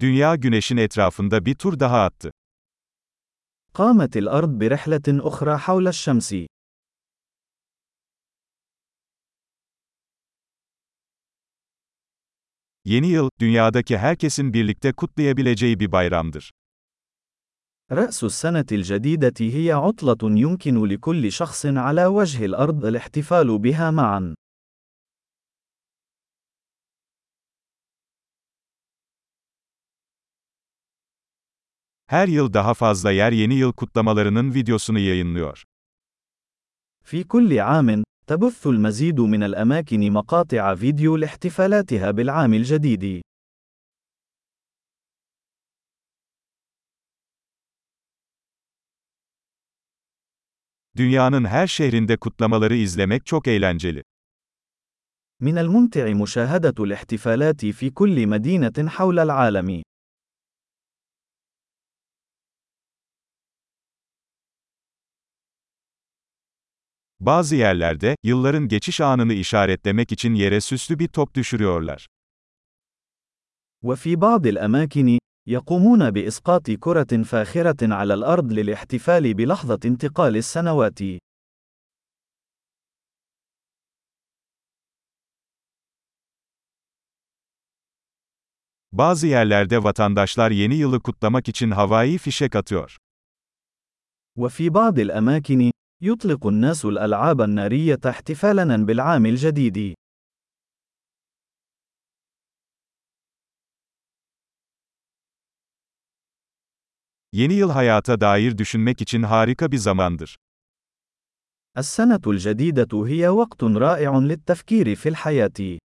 [0.00, 2.30] Dünya güneşin etrafında bir tur daha attı.
[3.74, 6.32] قامت الأرض برحلة أخرى حول الشمس.
[12.84, 16.50] Yeni yıl, dünyadaki herkesin birlikte kutlayabileceği bir bayramdır.
[17.92, 24.34] رأس السنة الجديدة هي عطلة يمكن لكل شخص على وجه الأرض الاحتفال بها معا.
[32.07, 35.63] Her yıl daha fazla yer yeni yıl kutlamalarının videosunu yayınlıyor.
[37.03, 43.21] في كل عام، تبث المزيد من الأماكن مقاطع فيديو لاحتفالاتها بالعام الجديد.
[50.97, 54.03] Dünyanın her şehrinde kutlamaları izlemek çok eğlenceli.
[55.41, 59.83] من الممتع مشاهدة الاحتفالات في كل مدينة حول العالم.
[67.25, 72.07] Bazı yerlerde, yılların geçiş anını işaretlemek için yere süslü bir top düşürüyorlar.
[73.83, 81.19] وفي بعض الأماكن، يقومون بإسقاط كرة فاخرة على الأرض للاحتفال بلحظة انتقال السنوات.
[88.91, 92.97] Bazı yerlerde vatandaşlar yeni yılı kutlamak için havai fişek atıyor.
[94.37, 99.94] وفي بعض الأماكن، يطلق الناس الألعاب النارية احتفالاً بالعام الجديد.
[107.32, 110.36] Yeni yıl hayata dair düşünmek için harika bir zamandır.
[111.76, 115.78] السنة الجديدة هي وقت رائع للتفكير في الحياة.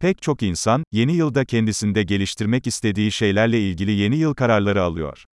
[0.00, 5.24] Pek çok insan, yeni yılda kendisinde geliştirmek istediği şeylerle ilgili yeni yıl kararları alıyor.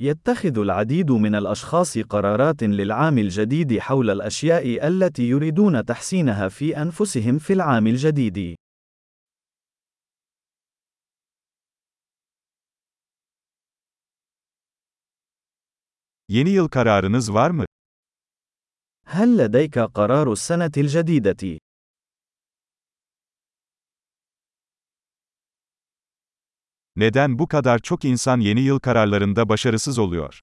[0.00, 7.52] يتخذ العديد من الأشخاص قرارات للعام الجديد حول الأشياء التي يريدون تحسينها في أنفسهم في
[7.52, 8.56] العام الجديد.
[16.28, 17.64] Yeni yıl kararınız var mı?
[19.06, 21.58] هل لديك قرار السنة الجديدة؟
[26.96, 30.40] Neden bu kadar çok insan yeni yıl kararlarında başarısız oluyor?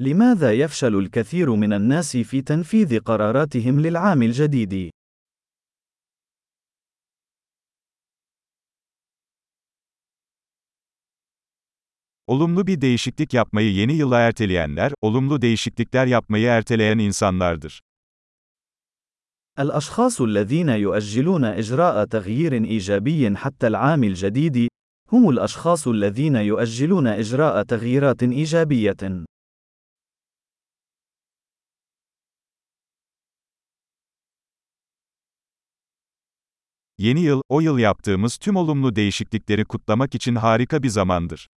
[0.00, 4.90] لماذا يفشل الكثير من الناس في تنفيذ قراراتهم للعام الجديد؟
[12.26, 17.80] Olumlu bir değişiklik yapmayı yeni yıla erteleyenler, olumlu değişiklikler yapmayı erteleyen insanlardır.
[19.58, 24.68] الأشخاص الذين يؤجلون إجراء تغيير إيجابي حتى العام الجديد،
[25.11, 29.25] هم الأشخاص الذين يؤجلون إجراء تغييرات إيجابية.
[36.97, 41.47] Yeni yıl, o yıl yaptığımız tüm olumlu değişiklikleri kutlamak için harika bir zamandır.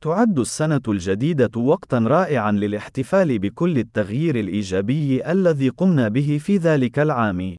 [0.00, 7.56] تعد السنة الجديدة وقتًا رائعًا للاحتفال بكل التغيير الإيجابي الذي قمنا به في ذلك العام.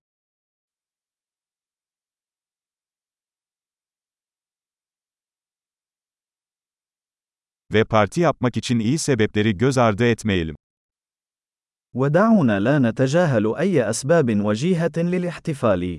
[7.72, 10.56] Ve parti yapmak için iyi sebepleri göz ardı etmeyelim.
[11.94, 15.98] ودعونا لا نتجاهل أي أسباب وجيهة للاحتفال.